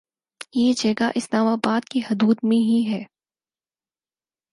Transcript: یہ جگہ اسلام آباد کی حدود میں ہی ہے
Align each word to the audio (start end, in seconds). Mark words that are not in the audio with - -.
یہ 0.55 0.73
جگہ 0.73 1.09
اسلام 1.15 1.47
آباد 1.47 1.89
کی 1.89 1.99
حدود 1.99 2.37
میں 2.43 2.57
ہی 2.59 2.81
ہے 2.91 3.03